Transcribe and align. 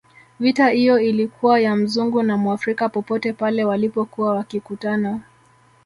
Vita 0.39 0.73
iyo 0.73 0.99
ilikuwa 0.99 1.59
ya 1.59 1.75
Mzungu 1.75 2.23
na 2.23 2.37
Mwafrika 2.37 2.89
popote 2.89 3.33
pale 3.33 3.63
walipokuwa 3.65 4.33
wakikutana 4.35 5.19